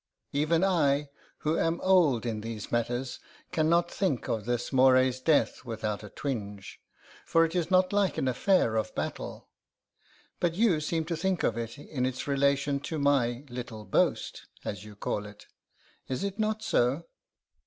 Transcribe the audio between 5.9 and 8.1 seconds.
a twinge, for it is not